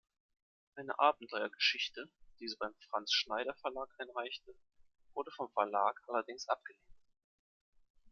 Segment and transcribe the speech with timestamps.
[0.73, 2.09] Eine Abenteuergeschichte,
[2.39, 4.51] die sie beim Franz Schneider Verlag einreichte,
[5.13, 6.97] wurde vom Verlag allerdings abgelehnt.